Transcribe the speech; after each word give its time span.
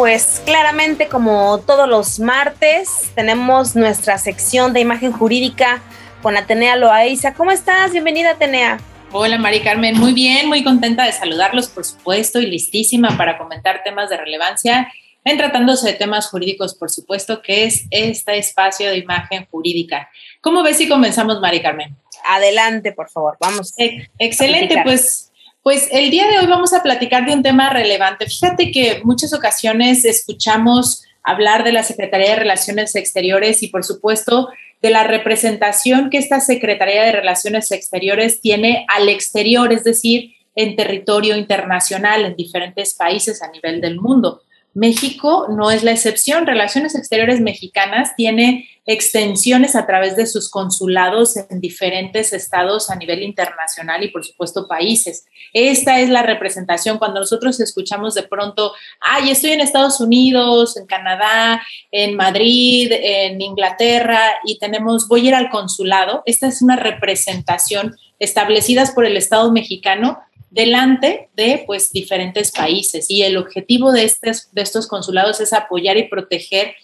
pues 0.00 0.40
claramente 0.46 1.08
como 1.08 1.58
todos 1.58 1.86
los 1.86 2.20
martes 2.20 3.12
tenemos 3.14 3.76
nuestra 3.76 4.16
sección 4.16 4.72
de 4.72 4.80
imagen 4.80 5.12
jurídica 5.12 5.82
con 6.22 6.38
Atenea 6.38 6.76
Loaiza. 6.76 7.34
¿Cómo 7.34 7.50
estás? 7.50 7.92
Bienvenida, 7.92 8.30
Atenea. 8.30 8.80
Hola, 9.12 9.36
Mari 9.36 9.60
Carmen. 9.60 9.98
Muy 9.98 10.14
bien, 10.14 10.48
muy 10.48 10.64
contenta 10.64 11.04
de 11.04 11.12
saludarlos, 11.12 11.68
por 11.68 11.84
supuesto, 11.84 12.40
y 12.40 12.46
listísima 12.46 13.14
para 13.18 13.36
comentar 13.36 13.82
temas 13.84 14.08
de 14.08 14.16
relevancia 14.16 14.90
en 15.22 15.36
tratándose 15.36 15.88
de 15.88 15.92
temas 15.92 16.28
jurídicos, 16.30 16.74
por 16.74 16.90
supuesto, 16.90 17.42
que 17.42 17.64
es 17.64 17.84
este 17.90 18.38
espacio 18.38 18.88
de 18.88 18.96
imagen 18.96 19.46
jurídica. 19.50 20.08
¿Cómo 20.40 20.62
ves 20.62 20.78
si 20.78 20.88
comenzamos, 20.88 21.42
Mari 21.42 21.60
Carmen? 21.60 21.94
Adelante, 22.26 22.92
por 22.92 23.10
favor, 23.10 23.36
vamos. 23.38 23.74
excelente, 24.18 24.80
pues 24.82 25.29
pues 25.62 25.88
el 25.92 26.10
día 26.10 26.26
de 26.26 26.38
hoy 26.38 26.46
vamos 26.46 26.72
a 26.72 26.82
platicar 26.82 27.26
de 27.26 27.34
un 27.34 27.42
tema 27.42 27.70
relevante. 27.70 28.26
Fíjate 28.26 28.70
que 28.72 29.02
muchas 29.04 29.34
ocasiones 29.34 30.04
escuchamos 30.04 31.04
hablar 31.22 31.64
de 31.64 31.72
la 31.72 31.82
Secretaría 31.82 32.30
de 32.30 32.36
Relaciones 32.36 32.94
Exteriores 32.94 33.62
y 33.62 33.68
por 33.68 33.84
supuesto 33.84 34.48
de 34.80 34.90
la 34.90 35.04
representación 35.04 36.08
que 36.08 36.16
esta 36.16 36.40
Secretaría 36.40 37.04
de 37.04 37.12
Relaciones 37.12 37.70
Exteriores 37.72 38.40
tiene 38.40 38.86
al 38.88 39.10
exterior, 39.10 39.72
es 39.72 39.84
decir, 39.84 40.32
en 40.56 40.76
territorio 40.76 41.36
internacional, 41.36 42.24
en 42.24 42.36
diferentes 42.36 42.94
países 42.94 43.42
a 43.42 43.50
nivel 43.50 43.82
del 43.82 44.00
mundo. 44.00 44.42
México 44.74 45.46
no 45.48 45.70
es 45.70 45.82
la 45.82 45.92
excepción. 45.92 46.46
Relaciones 46.46 46.94
Exteriores 46.94 47.40
Mexicanas 47.40 48.14
tiene 48.16 48.68
extensiones 48.86 49.76
a 49.76 49.86
través 49.86 50.16
de 50.16 50.26
sus 50.26 50.50
consulados 50.50 51.36
en 51.36 51.60
diferentes 51.60 52.32
estados 52.32 52.90
a 52.90 52.96
nivel 52.96 53.22
internacional 53.22 54.02
y 54.02 54.08
por 54.08 54.24
supuesto 54.24 54.66
países. 54.66 55.26
Esta 55.52 56.00
es 56.00 56.08
la 56.08 56.22
representación 56.22 56.98
cuando 56.98 57.20
nosotros 57.20 57.60
escuchamos 57.60 58.14
de 58.14 58.22
pronto, 58.22 58.72
ay, 59.00 59.30
estoy 59.30 59.52
en 59.52 59.60
Estados 59.60 60.00
Unidos, 60.00 60.76
en 60.76 60.86
Canadá, 60.86 61.62
en 61.92 62.16
Madrid, 62.16 62.90
en 62.92 63.40
Inglaterra 63.40 64.20
y 64.44 64.58
tenemos, 64.58 65.06
voy 65.08 65.26
a 65.26 65.28
ir 65.28 65.34
al 65.34 65.50
consulado. 65.50 66.22
Esta 66.26 66.48
es 66.48 66.62
una 66.62 66.76
representación 66.76 67.96
establecidas 68.18 68.92
por 68.92 69.04
el 69.04 69.16
Estado 69.16 69.50
mexicano 69.52 70.18
delante 70.50 71.28
de 71.36 71.62
pues 71.66 71.92
diferentes 71.92 72.50
países 72.50 73.10
y 73.10 73.22
el 73.22 73.36
objetivo 73.36 73.92
de 73.92 74.04
estos, 74.04 74.50
de 74.52 74.62
estos 74.62 74.86
consulados 74.86 75.40
es 75.40 75.52
apoyar 75.52 75.96
y 75.96 76.08
proteger 76.08 76.74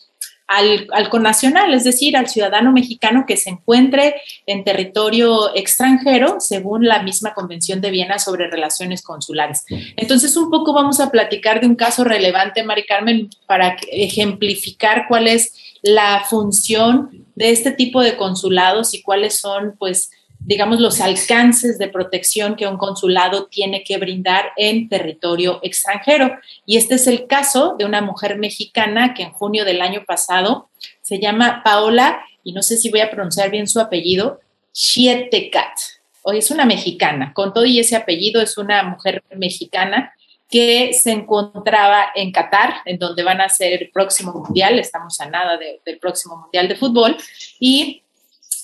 al, 0.49 0.87
al 0.93 1.09
connacional, 1.09 1.75
es 1.75 1.83
decir, 1.83 2.17
al 2.17 2.29
ciudadano 2.29 2.73
mexicano 2.73 3.25
que 3.27 3.37
se 3.37 3.51
encuentre 3.51 4.15
en 4.47 4.63
territorio 4.63 5.55
extranjero, 5.57 6.37
según 6.39 6.87
la 6.87 7.03
misma 7.03 7.35
Convención 7.35 7.81
de 7.81 7.91
Viena 7.91 8.21
sobre 8.21 8.49
relaciones 8.49 9.03
consulares. 9.03 9.65
Entonces, 9.97 10.37
un 10.37 10.49
poco 10.51 10.73
vamos 10.73 11.01
a 11.01 11.11
platicar 11.11 11.61
de 11.61 11.67
un 11.67 11.75
caso 11.75 12.05
relevante, 12.05 12.63
Mari 12.63 12.87
Carmen, 12.87 13.29
para 13.47 13.77
ejemplificar 13.91 15.07
cuál 15.09 15.27
es 15.27 15.53
la 15.83 16.25
función 16.29 17.27
de 17.35 17.51
este 17.51 17.73
tipo 17.73 18.01
de 18.01 18.17
consulados 18.17 18.95
y 18.95 19.03
cuáles 19.03 19.41
son, 19.41 19.75
pues, 19.77 20.11
digamos, 20.47 20.81
los 20.81 21.01
alcances 21.01 21.77
de 21.77 21.89
protección 21.89 22.55
que 22.55 22.69
un 22.69 22.77
consulado 22.77 23.47
tiene 23.47 23.83
que 23.83 23.99
brindar 23.99 24.53
en 24.57 24.89
territorio 24.89 25.59
extranjero. 25.61 26.39
Y 26.65 26.77
este 26.77 26.95
es 26.95 27.09
el 27.09 27.27
caso 27.27 27.75
de 27.77 27.85
una 27.85 28.01
mujer 28.01 28.39
mexicana 28.39 29.13
que 29.13 29.25
en 29.25 29.33
junio 29.33 29.65
del 29.65 29.83
año 29.83 30.05
pasado 30.07 30.69
se 31.03 31.19
llama 31.19 31.63
Paola, 31.65 32.21
y 32.45 32.53
no 32.53 32.63
sé 32.63 32.77
si 32.77 32.91
voy 32.91 33.01
a 33.01 33.11
pronunciar 33.11 33.51
bien 33.51 33.67
su 33.67 33.81
apellido, 33.81 34.41
Chietecat. 34.73 35.79
Hoy 36.23 36.39
es 36.39 36.53
una 36.53 36.65
mexicana, 36.65 37.33
con 37.35 37.53
todo 37.53 37.65
y 37.65 37.81
ese 37.81 37.97
apellido 37.97 38.41
es 38.41 38.57
una 38.57 38.85
mujer 38.85 39.25
mexicana 39.35 40.13
que 40.49 40.93
se 40.93 41.11
encontraba 41.11 42.07
en 42.15 42.31
Qatar, 42.31 42.83
en 42.85 43.01
donde 43.01 43.25
van 43.25 43.41
a 43.41 43.49
ser 43.49 43.83
el 43.83 43.91
próximo 43.91 44.33
mundial, 44.33 44.79
estamos 44.79 45.21
a 45.21 45.29
nada 45.29 45.59
del 45.59 45.99
próximo 45.99 46.37
mundial 46.37 46.69
de 46.69 46.77
fútbol, 46.77 47.17
y 47.59 48.05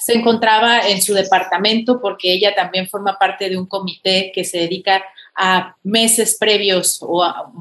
se 0.04 0.14
encontraba 0.14 0.80
en 0.80 1.00
su 1.00 1.14
departamento 1.14 2.00
porque 2.00 2.32
ella 2.32 2.54
también 2.54 2.88
forma 2.88 3.18
parte 3.18 3.48
de 3.48 3.56
un 3.56 3.66
comité 3.66 4.32
que 4.34 4.44
se 4.44 4.58
dedica 4.58 5.04
a 5.36 5.76
meses 5.84 6.36
previos 6.38 6.98
o 7.02 7.22
a 7.22 7.52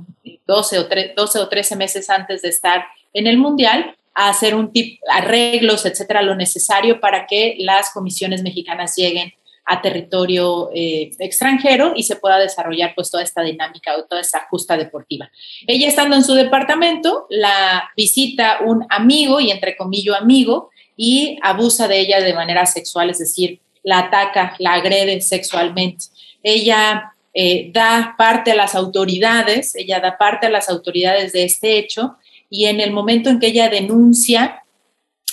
12 0.47 0.79
o, 0.79 0.87
12 1.15 1.39
o 1.39 1.47
13 1.47 1.75
meses 1.75 2.09
antes 2.09 2.41
de 2.41 2.49
estar 2.49 2.85
en 3.13 3.27
el 3.27 3.37
Mundial 3.37 3.95
a 4.15 4.29
hacer 4.29 4.55
un 4.55 4.73
tip, 4.73 4.99
arreglos, 5.09 5.85
etcétera, 5.85 6.21
lo 6.23 6.35
necesario 6.35 6.99
para 6.99 7.27
que 7.27 7.55
las 7.59 7.91
comisiones 7.91 8.41
mexicanas 8.41 8.95
lleguen 8.95 9.33
a 9.65 9.81
territorio 9.81 10.69
eh, 10.73 11.11
extranjero 11.19 11.93
y 11.95 12.03
se 12.03 12.15
pueda 12.15 12.39
desarrollar 12.39 12.93
pues 12.95 13.11
toda 13.11 13.23
esta 13.23 13.43
dinámica 13.43 13.95
o 13.95 14.03
toda 14.05 14.19
esta 14.19 14.47
justa 14.49 14.75
deportiva. 14.75 15.29
Ella 15.67 15.87
estando 15.87 16.15
en 16.15 16.23
su 16.23 16.33
departamento, 16.33 17.27
la 17.29 17.89
visita 17.95 18.59
un 18.65 18.85
amigo 18.89 19.39
y 19.39 19.51
entre 19.51 19.77
comillas 19.77 20.19
amigo 20.19 20.70
y 21.03 21.39
abusa 21.41 21.87
de 21.87 21.99
ella 21.99 22.21
de 22.21 22.35
manera 22.35 22.67
sexual, 22.67 23.09
es 23.09 23.17
decir, 23.17 23.59
la 23.81 23.97
ataca, 24.01 24.55
la 24.59 24.73
agrede 24.73 25.19
sexualmente. 25.21 26.05
Ella 26.43 27.15
eh, 27.33 27.71
da 27.73 28.13
parte 28.15 28.51
a 28.51 28.55
las 28.55 28.75
autoridades, 28.75 29.73
ella 29.75 29.99
da 29.99 30.19
parte 30.19 30.45
a 30.45 30.51
las 30.51 30.69
autoridades 30.69 31.33
de 31.33 31.43
este 31.43 31.79
hecho 31.79 32.17
y 32.51 32.67
en 32.67 32.79
el 32.79 32.91
momento 32.91 33.31
en 33.31 33.39
que 33.39 33.47
ella 33.47 33.67
denuncia, 33.67 34.61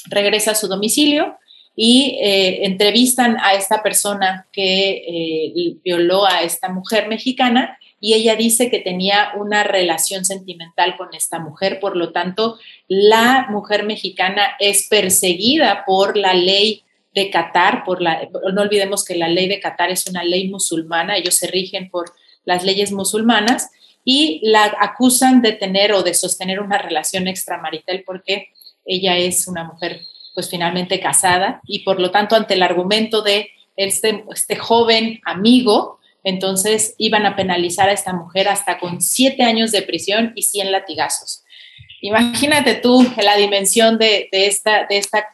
regresa 0.06 0.52
a 0.52 0.54
su 0.54 0.68
domicilio 0.68 1.36
y 1.76 2.16
eh, 2.22 2.64
entrevistan 2.64 3.36
a 3.38 3.52
esta 3.52 3.82
persona 3.82 4.46
que 4.50 5.02
eh, 5.06 5.76
violó 5.84 6.24
a 6.24 6.40
esta 6.44 6.70
mujer 6.70 7.08
mexicana 7.08 7.78
y 8.00 8.14
ella 8.14 8.36
dice 8.36 8.70
que 8.70 8.78
tenía 8.78 9.32
una 9.36 9.64
relación 9.64 10.25
sentimental 10.25 10.97
con 10.97 11.14
esta 11.14 11.38
mujer, 11.41 11.81
por 11.81 11.97
lo 11.97 12.12
tanto, 12.12 12.59
la 12.86 13.47
mujer 13.50 13.84
mexicana 13.84 14.56
es 14.60 14.86
perseguida 14.88 15.84
por 15.84 16.16
la 16.16 16.34
ley 16.34 16.84
de 17.14 17.31
Qatar, 17.31 17.84
por 17.84 18.00
la, 18.00 18.28
no 18.53 18.62
olvidemos 18.62 19.04
que 19.04 19.16
la 19.16 19.28
ley 19.28 19.48
de 19.48 19.60
Qatar 19.60 19.91
es 19.91 20.06
una 20.06 20.22
ley 20.22 20.48
musulmana, 20.48 21.16
ellos 21.16 21.34
se 21.34 21.48
rigen 21.48 21.91
por 21.91 22.12
las 22.44 22.64
leyes 22.64 22.92
musulmanas 22.92 23.70
y 24.04 24.41
la 24.42 24.76
acusan 24.80 25.42
de 25.42 25.53
tener 25.53 25.92
o 25.92 26.03
de 26.03 26.15
sostener 26.15 26.60
una 26.60 26.78
relación 26.78 27.26
extramarital 27.28 28.04
porque 28.06 28.48
ella 28.86 29.16
es 29.16 29.48
una 29.48 29.65
mujer 29.65 30.03
pues 30.34 30.48
finalmente 30.48 31.00
casada 31.00 31.60
y 31.66 31.80
por 31.80 32.00
lo 32.00 32.10
tanto 32.10 32.36
ante 32.36 32.54
el 32.54 32.62
argumento 32.62 33.22
de 33.22 33.50
este, 33.76 34.25
este 34.32 34.56
joven 34.56 35.20
amigo 35.25 35.97
entonces 36.28 36.94
iban 36.99 37.27
a 37.27 37.37
penalizar 37.37 37.89
a 37.89 37.93
esta 37.93 38.12
mujer 38.12 38.49
hasta 38.49 38.78
con 38.78 39.00
siete 39.00 39.43
años 39.43 39.72
de 39.72 39.83
prisión 39.83 40.33
y 40.34 40.43
100 40.43 40.72
latigazos. 40.72 41.44
Imagínate 42.00 42.75
tú 42.76 43.04
la 43.16 43.36
dimensión 43.36 43.98
de, 43.98 44.28
esta, 44.31 44.86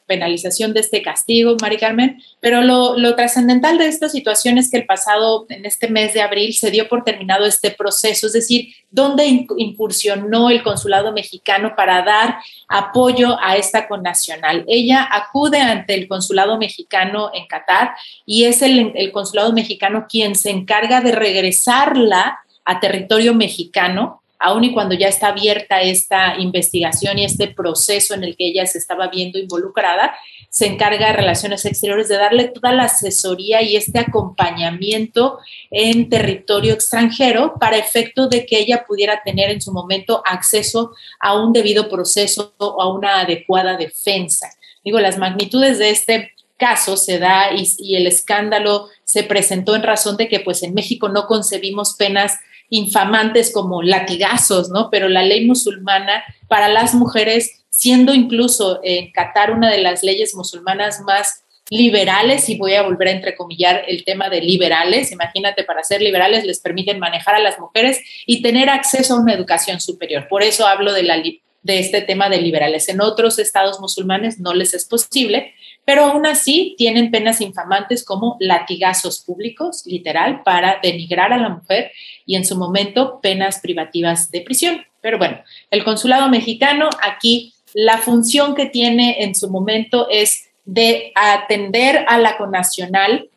penalización, 0.07 0.73
de 0.73 0.81
este 0.81 1.03
castigo, 1.03 1.57
Mari 1.61 1.77
Carmen, 1.77 2.23
pero 2.41 2.63
lo, 2.63 3.15
trascendental 3.17 3.77
de 3.77 3.89
esta 3.89 4.09
situación 4.09 4.57
es 4.57 4.71
que 4.71 4.79
el 4.79 4.87
pasado, 4.87 5.45
en 5.51 5.67
este 5.67 5.89
mes 5.89 6.15
de 6.15 6.23
abril, 6.23 6.55
se 6.55 6.71
dio 6.71 6.89
por 6.89 7.05
terminado 7.05 7.45
este 7.45 7.71
proceso, 7.71 8.29
es 8.29 8.33
decir, 8.33 8.75
donde 8.91 9.27
incursionó 9.59 10.49
el 10.49 10.63
consulado 10.63 11.13
mexicano 11.13 11.75
para 11.77 12.03
dar 12.03 12.39
apoyo 12.69 13.37
a 13.43 13.57
esta 13.59 13.87
connacional. 13.87 14.65
Ella 14.67 15.07
acude 15.11 15.59
ante 15.59 15.93
el 15.93 16.09
consulado 16.09 16.57
mexicano 16.57 17.31
en 17.35 17.47
Qatar 17.47 17.93
y 18.25 18.45
es 18.45 18.63
el 18.63 19.13
consulado 19.13 19.53
mexicano 19.53 20.07
quien 20.09 20.35
se 20.35 20.51
encarga 20.51 21.03
de 21.03 21.13
regresarla 21.13 22.39
a 22.65 22.81
territorio 22.81 23.35
mexicano 23.35 24.23
aun 24.45 24.63
y 24.63 24.75
cuando 24.75 24.95
ya 24.95 25.09
está 25.09 25.29
abierta 25.29 25.81
esta 25.81 26.37
investigación 26.39 27.19
y 27.19 27.25
este 27.25 27.49
proceso 27.49 28.13
en 28.13 28.25
el 28.25 28.37
que 28.37 28.49
ella 28.49 28.67
se 28.67 28.77
estaba 28.77 29.09
viendo 29.09 29.39
involucrada, 29.39 30.15
se 30.51 30.67
encarga 30.67 31.07
de 31.07 31.15
Relaciones 31.15 31.65
Exteriores 31.65 32.09
de 32.09 32.19
darle 32.19 32.45
toda 32.49 32.73
la 32.73 32.85
asesoría 32.85 33.63
y 33.63 33.75
este 33.75 33.99
acompañamiento 33.99 35.39
en 35.71 36.11
territorio 36.11 36.75
extranjero 36.75 37.55
para 37.59 37.79
efecto 37.79 38.29
de 38.29 38.45
que 38.45 38.59
ella 38.59 38.85
pudiera 38.87 39.23
tener 39.25 39.51
en 39.51 39.63
su 39.63 39.73
momento 39.73 40.23
acceso 40.27 40.93
a 41.21 41.35
un 41.41 41.55
debido 41.55 41.89
proceso 41.89 42.53
o 42.59 42.83
a 42.83 42.95
una 42.95 43.21
adecuada 43.21 43.79
defensa. 43.79 44.51
Digo, 44.85 45.01
las 45.01 45.17
magnitudes 45.17 45.79
de 45.79 45.89
este 45.89 46.33
caso 46.59 46.99
se 46.99 47.19
da 47.19 47.55
y, 47.55 47.67
y 47.79 47.97
el 47.97 48.07
escándalo 48.07 48.89
se 49.05 49.23
presentó 49.23 49.75
en 49.75 49.83
razón 49.83 50.19
de 50.19 50.29
que 50.29 50.41
pues 50.41 50.63
en 50.63 50.75
México 50.75 51.09
no 51.09 51.27
concebimos 51.27 51.95
penas 51.95 52.39
infamantes 52.71 53.53
como 53.53 53.83
latigazos, 53.83 54.71
¿no? 54.71 54.91
Pero 54.91 55.09
la 55.09 55.23
ley 55.23 55.47
musulmana 55.47 56.25
para 56.49 56.69
las 56.69 56.95
mujeres, 56.95 57.65
siendo 57.71 58.15
incluso 58.15 58.81
en 58.83 59.13
Qatar 59.13 59.51
una 59.51 59.71
de 59.71 59.79
las 59.79 60.03
leyes 60.03 60.35
musulmanas 60.35 61.01
más 61.01 61.45
liberales, 61.71 62.49
y 62.49 62.57
voy 62.57 62.75
a 62.75 62.83
volver 62.83 63.09
a 63.09 63.13
entrecomillar 63.13 63.85
el 63.89 64.05
tema 64.05 64.29
de 64.29 64.43
liberales, 64.43 65.13
imagínate, 65.13 65.65
para 65.65 65.83
ser 65.83 66.03
liberales 66.03 66.45
les 66.45 66.61
permiten 66.61 66.99
manejar 66.99 67.35
a 67.37 67.41
las 67.41 67.59
mujeres 67.59 68.01
y 68.27 68.43
tener 68.43 68.69
acceso 68.69 69.15
a 69.15 69.21
una 69.21 69.33
educación 69.33 69.81
superior. 69.81 70.29
Por 70.29 70.43
eso 70.43 70.67
hablo 70.67 70.93
de, 70.93 71.05
la, 71.05 71.17
de 71.17 71.79
este 71.79 72.03
tema 72.03 72.29
de 72.29 72.41
liberales. 72.41 72.89
En 72.89 73.01
otros 73.01 73.39
estados 73.39 73.81
musulmanes 73.81 74.39
no 74.39 74.53
les 74.53 74.75
es 74.75 74.85
posible, 74.85 75.55
pero 75.85 76.05
aún 76.05 76.27
así 76.27 76.75
tienen 76.79 77.11
penas 77.11 77.41
infamantes 77.41 78.05
como 78.05 78.37
latigazos 78.41 79.21
públicos, 79.21 79.85
literal, 79.87 80.43
para 80.43 80.79
denigrar 80.83 81.33
a 81.33 81.39
la 81.39 81.49
mujer 81.51 81.93
y 82.27 82.37
en 82.37 82.45
su 82.45 82.57
momento 82.57 83.21
penas 83.21 83.61
privativas 83.61 84.31
de 84.31 84.41
prisión. 84.41 84.85
Pero 85.01 85.19
bueno, 85.19 85.39
el 85.71 85.85
consulado 85.85 86.29
mexicano 86.29 86.89
aquí, 87.03 87.55
la 87.75 87.99
función 87.99 88.55
que 88.55 88.67
tiene 88.67 89.23
en 89.25 89.35
su 89.35 89.51
momento 89.51 90.09
es 90.11 90.49
de 90.65 91.13
atender 91.15 92.05
a 92.09 92.19
la 92.19 92.39
conacional 92.39 93.29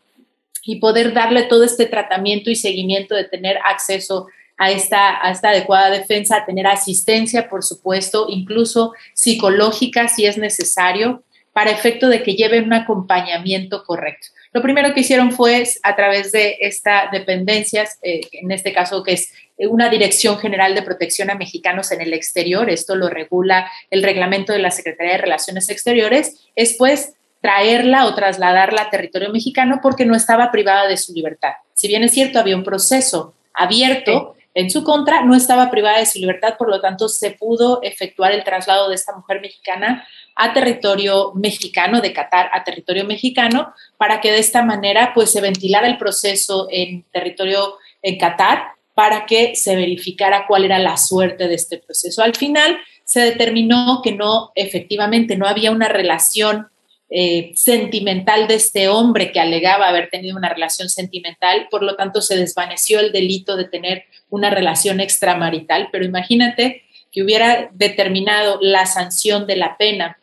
y 0.64 0.78
poder 0.78 1.14
darle 1.14 1.44
todo 1.44 1.64
este 1.64 1.86
tratamiento 1.86 2.50
y 2.50 2.56
seguimiento 2.56 3.16
de 3.16 3.26
tener 3.26 3.58
acceso 3.66 4.28
a 4.58 4.72
esta, 4.72 5.22
adecuada 5.22 5.90
defensa, 5.92 6.44
tener 6.46 6.66
asistencia, 6.66 7.48
por 7.48 7.64
supuesto, 7.64 8.26
incluso 8.28 8.94
psicológica 9.14 10.08
si 10.08 10.26
es 10.26 10.38
necesario, 10.38 11.24
para 11.58 11.72
efecto 11.72 12.08
de 12.08 12.22
que 12.22 12.36
lleven 12.36 12.66
un 12.66 12.74
acompañamiento 12.74 13.84
correcto. 13.84 14.28
Lo 14.54 14.62
primero 14.62 14.94
que 14.94 15.00
hicieron 15.00 15.32
fue 15.32 15.64
a 15.82 15.96
través 15.96 16.32
de 16.32 16.56
esta 16.62 17.10
dependencias, 17.12 17.98
eh, 18.04 18.22
en 18.32 18.52
este 18.52 18.74
caso 18.74 19.02
que 19.02 19.14
es 19.14 19.34
una 19.58 19.90
Dirección 19.90 20.38
General 20.38 20.76
de 20.76 20.84
Protección 20.84 21.32
a 21.32 21.36
Mexicanos 21.36 21.92
en 21.92 22.02
el 22.02 22.14
Exterior, 22.14 22.70
esto 22.70 22.96
lo 22.96 23.10
regula 23.10 23.72
el 23.90 24.04
reglamento 24.04 24.54
de 24.54 24.60
la 24.60 24.70
Secretaría 24.70 25.14
de 25.14 25.18
Relaciones 25.18 25.68
Exteriores, 25.72 26.48
es 26.56 26.76
pues 26.78 27.14
traerla 27.42 28.06
o 28.06 28.14
trasladarla 28.14 28.84
a 28.84 28.90
territorio 28.92 29.32
mexicano 29.32 29.80
porque 29.82 30.06
no 30.06 30.16
estaba 30.16 30.52
privada 30.52 30.88
de 30.88 30.98
su 30.98 31.12
libertad. 31.12 31.54
Si 31.74 31.88
bien 31.88 32.04
es 32.04 32.12
cierto, 32.12 32.38
había 32.38 32.56
un 32.56 32.64
proceso 32.64 33.34
abierto 33.52 34.36
en 34.58 34.72
su 34.72 34.84
contra, 34.84 35.24
no 35.24 35.36
estaba 35.36 35.70
privada 35.70 36.00
de 36.00 36.08
su 36.08 36.18
libertad, 36.18 36.56
por 36.58 36.68
lo 36.68 36.82
tanto 36.82 37.08
se 37.10 37.30
pudo 37.30 37.80
efectuar 37.84 38.32
el 38.32 38.44
traslado 38.44 38.90
de 38.90 38.96
esta 38.96 39.16
mujer 39.16 39.40
mexicana 39.40 40.08
a 40.36 40.52
territorio 40.52 41.32
mexicano, 41.36 42.02
de 42.02 42.12
Qatar 42.12 42.50
a 42.52 42.64
territorio 42.64 43.06
mexicano, 43.06 43.72
para 43.98 44.20
que 44.20 44.32
de 44.32 44.40
esta 44.40 44.64
manera 44.64 45.12
pues 45.14 45.32
se 45.32 45.42
ventilara 45.42 45.86
el 45.86 46.00
proceso 46.00 46.68
en 46.72 47.04
territorio 47.12 47.78
en 48.02 48.18
Qatar 48.18 48.64
para 48.96 49.28
que 49.28 49.56
se 49.56 49.76
verificara 49.76 50.48
cuál 50.48 50.66
era 50.66 50.80
la 50.80 50.98
suerte 50.98 51.48
de 51.48 51.54
este 51.54 51.78
proceso. 51.78 52.24
Al 52.24 52.34
final 52.34 52.80
se 53.04 53.20
determinó 53.20 54.02
que 54.04 54.14
no, 54.14 54.54
efectivamente, 54.56 55.38
no 55.38 55.46
había 55.46 55.70
una 55.70 55.88
relación 55.88 56.70
eh, 57.10 57.54
sentimental 57.56 58.48
de 58.48 58.56
este 58.56 58.90
hombre 58.90 59.32
que 59.32 59.40
alegaba 59.40 59.88
haber 59.88 60.10
tenido 60.10 60.36
una 60.36 60.50
relación 60.50 60.90
sentimental, 60.90 61.68
por 61.72 61.82
lo 61.82 61.96
tanto 61.96 62.22
se 62.22 62.36
desvaneció 62.36 63.00
el 63.00 63.14
delito 63.14 63.56
de 63.56 63.66
tener 63.66 64.06
una 64.30 64.50
relación 64.50 65.00
extramarital, 65.00 65.88
pero 65.92 66.04
imagínate 66.04 66.84
que 67.12 67.24
hubiera 67.24 67.70
determinado 67.72 68.60
la 68.62 68.86
sanción 68.86 69.48
de 69.48 69.56
la 69.56 69.78
pena 69.78 70.20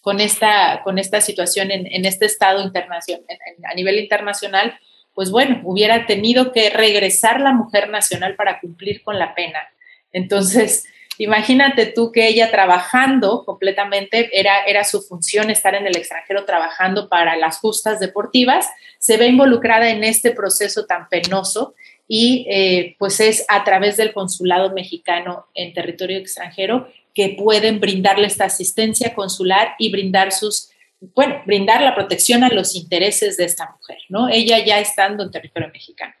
con 0.00 0.20
esta, 0.20 0.82
con 0.84 0.98
esta 0.98 1.20
situación 1.20 1.72
en, 1.72 2.04
este 2.04 2.26
estado 2.26 2.62
internacional, 2.62 3.24
a 3.68 3.74
nivel 3.74 3.98
internacional, 3.98 4.78
pues 5.12 5.32
bueno, 5.32 5.60
hubiera 5.64 6.06
tenido 6.06 6.52
que 6.52 6.70
regresar 6.70 7.40
la 7.40 7.52
mujer 7.52 7.88
nacional 7.88 8.36
para 8.36 8.60
cumplir 8.60 9.02
con 9.02 9.18
la 9.18 9.34
pena. 9.34 9.58
Entonces, 10.12 10.84
imagínate 11.18 11.86
tú 11.86 12.12
que 12.12 12.28
ella 12.28 12.50
trabajando 12.50 13.44
completamente, 13.44 14.30
era, 14.32 14.64
era 14.64 14.84
su 14.84 15.02
función 15.02 15.50
estar 15.50 15.74
en 15.74 15.86
el 15.86 15.96
extranjero 15.96 16.44
trabajando 16.44 17.08
para 17.08 17.36
las 17.36 17.58
justas 17.58 18.00
deportivas, 18.00 18.66
se 18.98 19.16
ve 19.16 19.26
involucrada 19.26 19.90
en 19.90 20.04
este 20.04 20.30
proceso 20.30 20.86
tan 20.86 21.08
penoso 21.08 21.74
y 22.08 22.46
eh, 22.50 22.96
pues 22.98 23.20
es 23.20 23.44
a 23.48 23.64
través 23.64 23.96
del 23.96 24.12
consulado 24.12 24.72
mexicano 24.72 25.46
en 25.54 25.72
territorio 25.72 26.18
extranjero 26.18 26.88
que 27.14 27.30
pueden 27.30 27.80
brindarle 27.80 28.26
esta 28.26 28.44
asistencia 28.44 29.14
consular 29.14 29.74
y 29.78 29.90
brindar 29.90 30.32
sus, 30.32 30.70
bueno, 31.14 31.42
brindar 31.46 31.80
la 31.80 31.94
protección 31.94 32.44
a 32.44 32.50
los 32.50 32.74
intereses 32.74 33.38
de 33.38 33.44
esta 33.44 33.74
mujer, 33.74 33.98
¿no? 34.10 34.28
Ella 34.28 34.62
ya 34.64 34.78
estando 34.78 35.24
en 35.24 35.30
territorio 35.30 35.70
mexicano. 35.72 36.14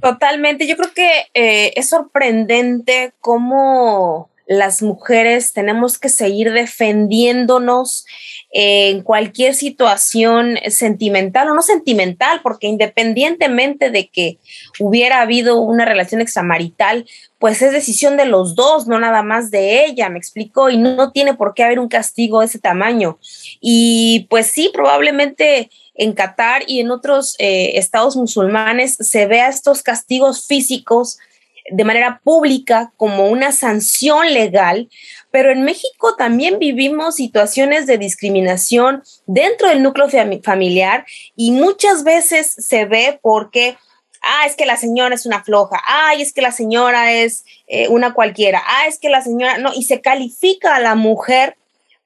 Totalmente, 0.00 0.66
yo 0.66 0.76
creo 0.76 0.92
que 0.92 1.26
eh, 1.34 1.72
es 1.76 1.88
sorprendente 1.88 3.12
cómo 3.20 4.30
las 4.46 4.82
mujeres 4.82 5.52
tenemos 5.52 5.98
que 5.98 6.08
seguir 6.08 6.52
defendiéndonos 6.52 8.04
en 8.50 9.02
cualquier 9.02 9.54
situación 9.54 10.58
sentimental 10.68 11.48
o 11.48 11.54
no 11.54 11.62
sentimental, 11.62 12.40
porque 12.42 12.66
independientemente 12.66 13.90
de 13.90 14.08
que 14.08 14.38
hubiera 14.78 15.20
habido 15.20 15.60
una 15.60 15.84
relación 15.84 16.20
extramarital, 16.20 17.06
pues 17.38 17.62
es 17.62 17.72
decisión 17.72 18.16
de 18.16 18.26
los 18.26 18.54
dos, 18.54 18.86
no 18.86 18.98
nada 18.98 19.22
más 19.22 19.50
de 19.50 19.84
ella, 19.86 20.08
me 20.10 20.18
explico, 20.18 20.68
y 20.68 20.76
no 20.76 21.12
tiene 21.12 21.34
por 21.34 21.54
qué 21.54 21.64
haber 21.64 21.78
un 21.78 21.88
castigo 21.88 22.40
de 22.40 22.46
ese 22.46 22.58
tamaño. 22.58 23.18
Y 23.60 24.26
pues 24.28 24.48
sí, 24.48 24.70
probablemente 24.72 25.70
en 25.94 26.12
Qatar 26.12 26.62
y 26.66 26.80
en 26.80 26.90
otros 26.90 27.36
eh, 27.38 27.72
estados 27.74 28.16
musulmanes 28.16 28.96
se 29.00 29.26
vea 29.26 29.48
estos 29.48 29.82
castigos 29.82 30.46
físicos 30.46 31.18
de 31.70 31.84
manera 31.84 32.20
pública 32.24 32.92
como 32.96 33.28
una 33.28 33.52
sanción 33.52 34.32
legal, 34.32 34.88
pero 35.30 35.52
en 35.52 35.62
México 35.62 36.16
también 36.16 36.58
vivimos 36.58 37.16
situaciones 37.16 37.86
de 37.86 37.98
discriminación 37.98 39.02
dentro 39.26 39.68
del 39.68 39.82
núcleo 39.82 40.08
familiar 40.42 41.06
y 41.36 41.52
muchas 41.52 42.04
veces 42.04 42.52
se 42.52 42.84
ve 42.84 43.18
porque, 43.22 43.76
ah, 44.22 44.46
es 44.46 44.56
que 44.56 44.66
la 44.66 44.76
señora 44.76 45.14
es 45.14 45.24
una 45.24 45.44
floja, 45.44 45.80
ay, 45.86 46.22
es 46.22 46.32
que 46.32 46.42
la 46.42 46.52
señora 46.52 47.12
es 47.12 47.44
eh, 47.68 47.88
una 47.88 48.12
cualquiera, 48.12 48.62
ah, 48.66 48.86
es 48.88 48.98
que 48.98 49.08
la 49.08 49.22
señora, 49.22 49.58
no, 49.58 49.72
y 49.72 49.84
se 49.84 50.00
califica 50.00 50.74
a 50.74 50.80
la 50.80 50.94
mujer 50.94 51.56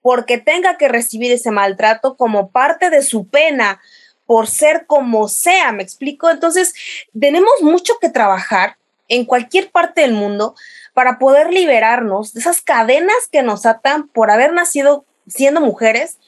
porque 0.07 0.39
tenga 0.39 0.77
que 0.77 0.87
recibir 0.87 1.33
ese 1.33 1.51
maltrato 1.51 2.17
como 2.17 2.53
parte 2.53 2.91
de 2.91 3.03
su 3.03 3.27
pena 3.27 3.81
por 4.25 4.47
ser 4.47 4.87
como 4.87 5.27
sea, 5.27 5.73
me 5.73 5.83
explico. 5.83 6.31
Entonces, 6.31 6.75
tenemos 7.21 7.51
mucho 7.61 7.95
que 8.01 8.09
trabajar 8.09 8.77
en 9.09 9.25
cualquier 9.25 9.73
parte 9.73 10.03
del 10.03 10.13
mundo 10.13 10.55
para 10.95 11.19
poder 11.19 11.53
liberarnos 11.53 12.33
de 12.33 12.39
esas 12.39 12.61
cadenas 12.61 13.17
que 13.33 13.43
nos 13.43 13.67
atan 13.67 14.07
por 14.07 14.31
haber 14.31 14.53
nacido 14.53 15.05
siendo 15.27 15.61
mujeres 15.61 16.19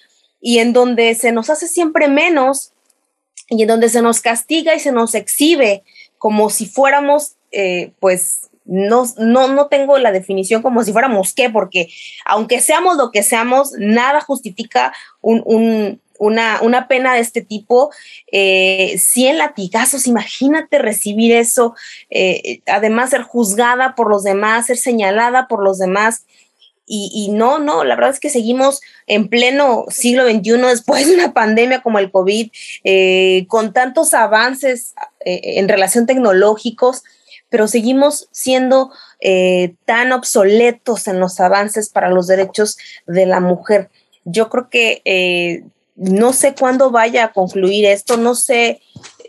y 0.41 0.59
en 0.59 0.73
donde 0.73 1.15
se 1.15 1.31
nos 1.31 1.49
hace 1.49 1.69
siempre 1.69 2.09
menos 2.09 2.73
y 3.49 3.63
en 3.63 3.69
donde 3.69 3.91
se 3.91 4.03
nos 4.03 4.21
castiga 4.21 4.75
y 4.75 4.81
se 4.81 4.91
nos 4.91 5.15
exhibe 5.15 5.85
como 6.19 6.51
si 6.51 6.67
fuéramos, 6.67 7.37
eh, 7.53 7.93
pues, 8.01 8.48
no, 8.69 9.05
no, 9.17 9.49
no 9.49 9.67
tengo 9.67 9.99
la 9.99 10.13
definición 10.13 10.63
como 10.63 10.85
si 10.85 10.93
fuéramos 10.93 11.33
qué, 11.33 11.51
porque 11.51 11.89
aunque 12.25 12.61
seamos 12.61 12.97
lo 12.97 13.11
que 13.11 13.23
seamos, 13.23 13.73
nada 13.79 14.21
justifica 14.21 14.93
un, 15.21 15.43
un, 15.45 16.01
una, 16.19 16.61
una 16.63 16.87
pena 16.87 17.15
de 17.15 17.21
este 17.21 17.41
tipo, 17.41 17.91
eh, 18.31 18.97
100 18.99 19.39
latigazos, 19.39 20.07
imagínate 20.07 20.79
recibir 20.79 21.33
eso, 21.33 21.75
eh, 22.11 22.61
además 22.67 23.11
ser 23.11 23.23
juzgada 23.23 23.95
por 23.95 24.11
los 24.11 24.23
demás, 24.23 24.67
ser 24.67 24.77
señalada 24.77 25.49
por 25.49 25.65
los 25.65 25.79
demás. 25.79 26.25
Y, 26.91 27.29
no, 27.33 27.59
no, 27.59 27.85
la 27.85 27.97
verdad 27.97 28.13
es 28.13 28.19
que 28.19 28.31
seguimos 28.31 28.81
en 29.07 29.29
pleno 29.29 29.85
siglo 29.91 30.27
XXI 30.27 30.53
después 30.69 31.07
de 31.07 31.13
una 31.13 31.35
pandemia 31.35 31.83
como 31.83 31.99
el 31.99 32.11
COVID, 32.11 32.51
eh, 32.83 33.45
con 33.47 33.75
tantos 33.75 34.15
avances 34.15 34.95
eh, 35.21 35.59
en 35.59 35.69
relación 35.69 36.07
tecnológicos, 36.07 37.05
pero 37.49 37.67
seguimos 37.67 38.29
siendo 38.31 38.91
tan 39.85 40.13
obsoletos 40.13 41.09
en 41.09 41.19
los 41.19 41.41
avances 41.41 41.89
para 41.89 42.11
los 42.11 42.27
derechos 42.27 42.79
de 43.07 43.27
la 43.27 43.41
mujer. 43.41 43.91
Yo 44.25 44.49
creo 44.49 44.69
que 44.69 45.65
no 45.97 46.33
sé 46.33 46.55
cuándo 46.55 46.91
vaya 46.91 47.25
a 47.25 47.33
concluir 47.33 47.85
esto, 47.85 48.17
no 48.17 48.35
sé, 48.35 48.81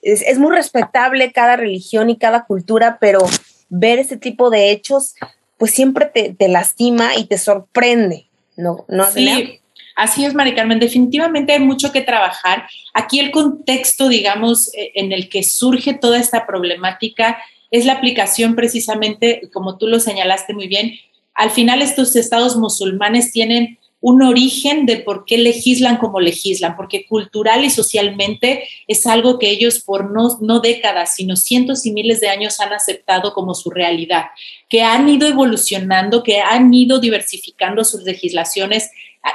es, 0.01 0.37
muy 0.37 0.55
respetable 0.55 1.31
cada 1.31 1.55
religión 1.55 2.09
y 2.09 2.17
cada 2.17 2.45
cultura, 2.45 2.97
pero 2.99 3.25
ver 3.69 3.99
este 3.99 4.17
tipo 4.17 4.49
de 4.49 4.71
hechos, 4.71 5.15
pues 5.57 5.71
siempre 5.71 6.05
te, 6.05 6.47
lastima 6.47 7.15
y 7.17 7.25
te 7.25 7.37
sorprende, 7.37 8.29
¿no? 8.55 8.85
¿No 8.87 9.09
sí, 9.11 9.59
así 9.95 10.25
es, 10.25 10.33
Mari 10.33 10.55
Carmen, 10.55 10.79
definitivamente 10.79 11.53
hay 11.53 11.59
mucho 11.59 11.91
que 11.91 12.01
trabajar. 12.01 12.67
Aquí 12.93 13.19
el 13.19 13.31
contexto, 13.31 14.07
digamos, 14.07 14.73
e, 14.73 14.91
en 14.95 15.11
el 15.11 15.29
que 15.29 15.43
surge 15.43 15.93
toda 15.93 16.19
esta 16.19 16.45
problemática 16.45 17.37
es 17.71 17.85
la 17.85 17.93
aplicación 17.93 18.55
precisamente, 18.55 19.49
como 19.53 19.77
tú 19.77 19.87
lo 19.87 19.99
señalaste 19.99 20.53
muy 20.53 20.67
bien, 20.67 20.93
al 21.33 21.51
final 21.51 21.81
estos 21.81 22.15
estados 22.15 22.57
musulmanes 22.57 23.31
tienen 23.31 23.79
un 24.01 24.21
origen 24.21 24.85
de 24.85 24.97
por 24.97 25.25
qué 25.25 25.37
legislan 25.37 25.97
como 25.97 26.19
legislan, 26.19 26.75
porque 26.75 27.05
cultural 27.05 27.65
y 27.65 27.69
socialmente 27.69 28.67
es 28.87 29.05
algo 29.05 29.39
que 29.39 29.49
ellos 29.49 29.79
por 29.79 30.11
no, 30.11 30.37
no 30.41 30.59
décadas, 30.59 31.15
sino 31.15 31.35
cientos 31.35 31.85
y 31.85 31.91
miles 31.91 32.21
de 32.21 32.29
años 32.29 32.59
han 32.59 32.71
aceptado 32.71 33.33
como 33.33 33.53
su 33.53 33.69
realidad, 33.69 34.25
que 34.69 34.83
han 34.83 35.09
ido 35.09 35.27
evolucionando, 35.27 36.23
que 36.23 36.39
han 36.39 36.73
ido 36.73 36.99
diversificando 36.99 37.83
sus 37.83 38.03
legislaciones 38.03 38.89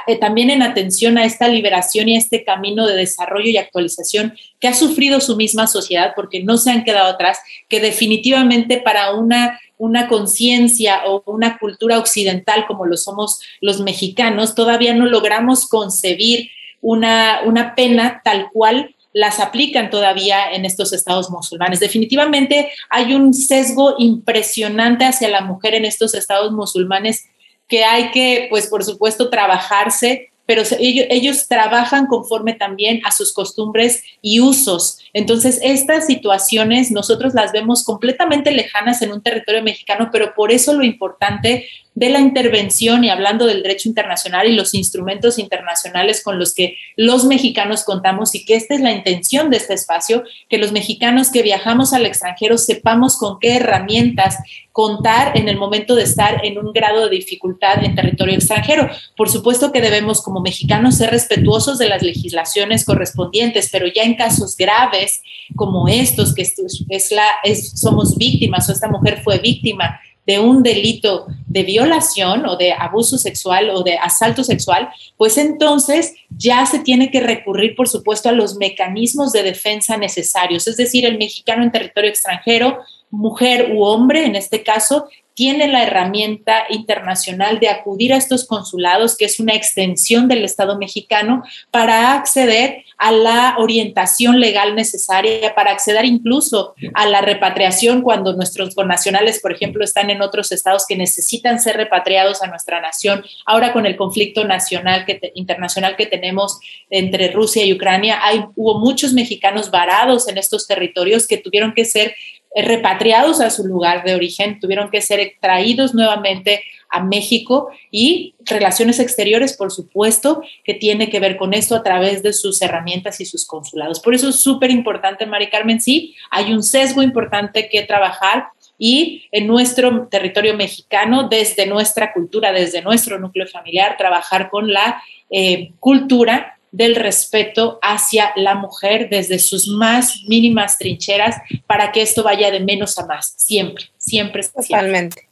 eh, 0.07 0.17
también 0.17 0.49
en 0.49 0.63
atención 0.63 1.17
a 1.17 1.25
esta 1.25 1.47
liberación 1.47 2.09
y 2.09 2.15
a 2.15 2.17
este 2.17 2.43
camino 2.43 2.87
de 2.87 2.95
desarrollo 2.95 3.49
y 3.49 3.57
actualización 3.57 4.33
que 4.59 4.67
ha 4.67 4.73
sufrido 4.73 5.21
su 5.21 5.35
misma 5.35 5.67
sociedad 5.67 6.13
porque 6.15 6.43
no 6.43 6.57
se 6.57 6.71
han 6.71 6.83
quedado 6.83 7.07
atrás, 7.07 7.39
que 7.69 7.79
definitivamente 7.79 8.77
para 8.77 9.13
una, 9.13 9.59
una 9.77 10.07
conciencia 10.07 11.01
o 11.05 11.23
una 11.25 11.57
cultura 11.57 11.99
occidental 11.99 12.65
como 12.67 12.85
lo 12.85 12.97
somos 12.97 13.41
los 13.61 13.81
mexicanos, 13.81 14.55
todavía 14.55 14.93
no 14.93 15.05
logramos 15.05 15.67
concebir 15.67 16.49
una, 16.81 17.41
una 17.45 17.75
pena 17.75 18.21
tal 18.23 18.49
cual 18.51 18.95
las 19.15 19.39
aplican 19.39 19.89
todavía 19.89 20.51
en 20.51 20.65
estos 20.65 20.91
estados 20.91 21.29
musulmanes. 21.29 21.79
Definitivamente 21.79 22.69
hay 22.89 23.15
un 23.15 23.33
sesgo 23.33 23.95
impresionante 23.97 25.05
hacia 25.05 25.29
la 25.29 25.39
mujer 25.39 25.73
en 25.73 25.85
estos 25.85 26.13
estados 26.13 26.51
musulmanes 26.51 27.25
que 27.67 27.85
hay 27.85 28.11
que, 28.11 28.47
pues 28.49 28.67
por 28.67 28.83
supuesto, 28.83 29.29
trabajarse, 29.29 30.31
pero 30.45 30.63
ellos, 30.79 31.47
trabajan 31.47 32.07
conforme 32.07 32.53
también 32.53 33.01
a 33.05 33.11
sus 33.11 33.33
costumbres 33.33 34.03
y 34.21 34.39
usos. 34.39 34.99
Entonces, 35.13 35.59
estas 35.63 36.05
situaciones 36.05 36.91
nosotros 36.91 37.33
las 37.33 37.51
vemos 37.51 37.83
completamente 37.83 38.51
lejanas 38.51 39.01
en 39.01 39.11
un 39.11 39.21
territorio 39.21 39.63
mexicano, 39.63 40.09
pero 40.11 40.33
por 40.35 40.51
eso 40.51 40.73
lo 40.73 40.83
importante 40.83 41.67
de 41.95 42.09
la 42.09 42.19
intervención 42.19 43.05
y 43.05 43.09
hablando 43.09 43.45
del 43.45 43.63
derecho 43.63 43.87
internacional 43.87 44.47
y 44.47 44.55
los 44.55 44.73
instrumentos 44.73 45.39
internacionales 45.39 46.21
con 46.21 46.37
los 46.37 46.53
que 46.53 46.75
los 46.97 47.23
mexicanos 47.23 47.85
contamos 47.85 48.35
y 48.35 48.43
que 48.43 48.55
esta 48.55 48.75
es 48.75 48.81
la 48.81 48.91
intención 48.91 49.49
de 49.49 49.57
este 49.57 49.73
espacio, 49.73 50.23
que 50.49 50.57
los 50.57 50.73
mexicanos 50.73 51.31
que 51.31 51.41
viajamos 51.41 51.93
al 51.93 52.05
extranjero 52.05 52.57
sepamos 52.57 53.17
con 53.17 53.39
qué 53.39 53.55
herramientas 53.55 54.37
contar 54.73 55.37
en 55.37 55.47
el 55.47 55.55
momento 55.55 55.95
de 55.95 56.03
estar 56.03 56.45
en 56.45 56.57
un 56.57 56.73
grado 56.73 57.05
de 57.05 57.15
dificultad 57.15 57.81
en 57.81 57.95
territorio 57.95 58.35
extranjero. 58.35 58.89
Por 59.15 59.29
supuesto 59.29 59.71
que 59.71 59.79
debemos 59.79 60.21
como 60.21 60.41
mexicanos 60.41 60.95
ser 60.95 61.11
respetuosos 61.11 61.77
de 61.77 61.87
las 61.87 62.03
legislaciones 62.03 62.83
correspondientes, 62.83 63.69
pero 63.71 63.87
ya 63.87 64.03
en 64.03 64.15
casos 64.15 64.57
graves 64.57 65.21
como 65.55 65.87
estos, 65.87 66.35
que 66.35 66.41
es 66.41 67.11
la, 67.11 67.25
somos 67.73 68.17
víctimas 68.17 68.67
o 68.67 68.73
esta 68.73 68.89
mujer 68.89 69.21
fue 69.23 69.39
víctima 69.39 70.01
de 70.25 70.39
un 70.39 70.63
delito 70.63 71.27
de 71.47 71.63
violación 71.63 72.45
o 72.45 72.57
de 72.57 72.73
abuso 72.73 73.17
sexual 73.17 73.69
o 73.69 73.83
de 73.83 73.97
asalto 73.97 74.43
sexual, 74.43 74.89
pues 75.17 75.37
entonces 75.37 76.15
ya 76.29 76.65
se 76.65 76.79
tiene 76.79 77.11
que 77.11 77.19
recurrir, 77.19 77.75
por 77.75 77.87
supuesto, 77.87 78.29
a 78.29 78.33
los 78.33 78.55
mecanismos 78.55 79.31
de 79.31 79.43
defensa 79.43 79.97
necesarios. 79.97 80.67
Es 80.67 80.77
decir, 80.77 81.05
el 81.05 81.17
mexicano 81.17 81.63
en 81.63 81.71
territorio 81.71 82.09
extranjero, 82.09 82.79
mujer 83.11 83.71
u 83.73 83.83
hombre 83.83 84.25
en 84.25 84.35
este 84.35 84.63
caso, 84.63 85.07
tiene 85.35 85.67
la 85.67 85.83
herramienta 85.83 86.63
internacional 86.69 87.59
de 87.59 87.67
acudir 87.67 88.13
a 88.13 88.17
estos 88.17 88.45
consulados, 88.45 89.17
que 89.17 89.25
es 89.25 89.39
una 89.39 89.53
extensión 89.53 90.27
del 90.27 90.45
Estado 90.45 90.77
mexicano, 90.77 91.43
para 91.71 92.13
acceder 92.13 92.84
a 92.97 93.11
la 93.11 93.55
orientación 93.57 94.39
legal 94.39 94.75
necesaria, 94.75 95.53
para 95.55 95.71
acceder 95.71 96.05
incluso 96.05 96.73
a 96.93 97.05
la 97.07 97.21
repatriación 97.21 98.01
cuando 98.01 98.33
nuestros 98.33 98.73
connacionales, 98.73 99.39
por 99.41 99.51
ejemplo, 99.51 99.83
están 99.83 100.09
en 100.09 100.21
otros 100.21 100.51
estados 100.51 100.85
que 100.87 100.95
necesitan 100.95 101.59
ser 101.59 101.77
repatriados 101.77 102.41
a 102.41 102.47
nuestra 102.47 102.81
nación. 102.81 103.23
Ahora 103.45 103.73
con 103.73 103.85
el 103.85 103.95
conflicto 103.95 104.45
nacional 104.45 105.05
que 105.05 105.31
internacional 105.35 105.95
que 105.95 106.05
tenemos 106.05 106.59
entre 106.89 107.31
Rusia 107.31 107.65
y 107.65 107.73
Ucrania, 107.73 108.19
hay, 108.23 108.45
hubo 108.55 108.79
muchos 108.79 109.13
mexicanos 109.13 109.71
varados 109.71 110.27
en 110.27 110.37
estos 110.37 110.67
territorios 110.67 111.27
que 111.27 111.37
tuvieron 111.37 111.73
que 111.73 111.85
ser 111.85 112.15
repatriados 112.55 113.41
a 113.41 113.49
su 113.49 113.65
lugar 113.65 114.03
de 114.03 114.15
origen, 114.15 114.59
tuvieron 114.59 114.89
que 114.89 115.01
ser 115.01 115.33
traídos 115.41 115.93
nuevamente 115.93 116.63
a 116.89 117.03
México 117.03 117.69
y 117.91 118.35
relaciones 118.45 118.99
exteriores, 118.99 119.57
por 119.57 119.71
supuesto, 119.71 120.41
que 120.63 120.73
tiene 120.73 121.09
que 121.09 121.19
ver 121.19 121.35
con 121.35 121.53
esto 121.53 121.75
a 121.75 121.83
través 121.83 122.23
de 122.23 122.31
sus 122.31 122.61
herramientas 122.61 123.19
y 123.19 123.25
sus 123.25 123.45
consulados. 123.45 123.99
Por 123.99 124.15
eso 124.15 124.29
es 124.29 124.37
súper 124.37 124.71
importante, 124.71 125.25
Mari 125.25 125.49
Carmen, 125.49 125.81
sí, 125.81 126.15
hay 126.31 126.53
un 126.53 126.63
sesgo 126.63 127.03
importante 127.03 127.67
que 127.69 127.83
trabajar 127.83 128.47
y 128.77 129.27
en 129.31 129.47
nuestro 129.47 130.07
territorio 130.07 130.55
mexicano, 130.55 131.27
desde 131.29 131.65
nuestra 131.65 132.13
cultura, 132.13 132.51
desde 132.51 132.81
nuestro 132.81 133.19
núcleo 133.19 133.47
familiar, 133.47 133.95
trabajar 133.97 134.49
con 134.49 134.71
la 134.71 135.01
eh, 135.29 135.71
cultura 135.79 136.54
del 136.75 136.95
respeto 136.95 137.79
hacia 137.81 138.33
la 138.35 138.53
mujer 138.53 139.07
desde 139.09 139.39
sus 139.39 139.69
más 139.69 140.23
mínimas 140.27 140.77
trincheras 140.77 141.37
para 141.67 141.93
que 141.93 142.01
esto 142.01 142.21
vaya 142.21 142.51
de 142.51 142.59
menos 142.59 142.99
a 142.99 143.05
más, 143.05 143.33
siempre, 143.37 143.85
siempre. 143.97 144.43
Totalmente. 144.43 145.29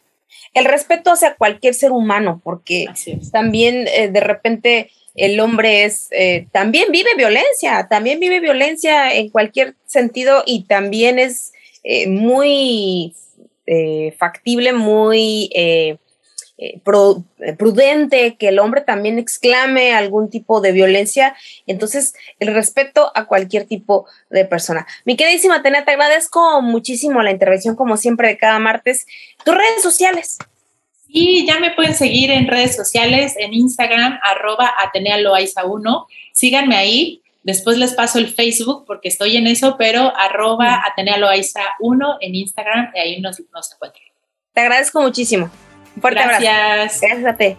El 0.54 0.64
respeto 0.64 1.12
hacia 1.12 1.36
cualquier 1.36 1.74
ser 1.74 1.92
humano, 1.92 2.40
porque 2.46 2.86
también 3.34 3.90
eh, 3.90 4.08
de 4.08 4.22
repente 4.22 4.92
el 5.16 5.38
hombre 5.42 5.84
es, 5.84 6.08
eh, 6.12 6.48
también 6.54 6.86
vive 6.92 7.10
violencia, 7.18 7.88
también 7.90 8.22
vive 8.22 8.40
violencia 8.40 9.14
en 9.14 9.28
cualquier 9.28 9.76
sentido 9.86 10.44
y 10.46 10.64
también 10.64 11.20
es 11.20 11.52
eh, 11.84 12.08
muy 12.08 13.14
factible, 14.18 14.74
muy 14.74 15.50
eh, 16.64 16.82
eh, 17.40 17.54
prudente, 17.54 18.38
que 18.38 18.48
el 18.48 18.60
hombre 18.60 18.80
también 18.80 19.20
exclame 19.20 19.94
algún 19.94 20.30
tipo 20.30 20.62
de 20.62 20.72
violencia. 20.72 21.36
Entonces, 21.68 22.14
el 22.40 22.54
respeto 22.54 23.12
a 23.16 23.26
cualquier 23.26 23.66
tipo 23.66 24.06
de 24.30 24.46
persona. 24.46 24.88
Mi 25.04 25.18
queridísima 25.18 25.56
Atenea, 25.56 25.84
te 25.84 25.92
agradezco 25.92 26.62
muchísimo 26.62 27.22
la 27.22 27.32
intervención, 27.32 27.76
como 27.76 27.98
siempre, 27.98 28.30
de 28.30 28.38
cada 28.38 28.60
martes. 28.60 29.06
Tus 29.44 29.56
redes 29.56 29.82
sociales. 29.82 30.38
Y 31.10 31.46
ya 31.46 31.60
me 31.60 31.72
pueden 31.72 31.96
seguir 31.96 32.32
en 32.32 32.48
redes 32.48 32.78
sociales, 32.78 33.36
en 33.38 33.54
Instagram, 33.54 34.20
arroba 34.24 34.72
Atenea 34.86 35.18
Loaiza 35.18 35.66
1. 35.66 36.08
Síganme 36.32 36.78
ahí. 36.78 37.22
Después 37.44 37.78
les 37.78 37.94
paso 37.94 38.20
el 38.20 38.30
Facebook 38.30 38.86
porque 38.88 39.10
estoy 39.10 39.36
en 39.36 39.48
eso, 39.48 39.76
pero 39.78 40.14
arroba 40.16 40.82
Atenea 40.86 41.18
Loaiza 41.18 41.62
1 41.82 42.18
en 42.22 42.36
Instagram 42.36 42.92
y 42.96 43.00
ahí 43.00 43.20
nos, 43.20 43.42
nos 43.54 43.74
encuentran. 43.74 44.06
Te 44.54 44.62
agradezco 44.62 45.02
muchísimo. 45.02 45.52
Un 45.96 46.02
fuerte 46.02 46.22
Gracias. 46.24 46.54
abrazo. 46.54 47.00
Gracias 47.02 47.26
a 47.26 47.38
ti. 47.38 47.58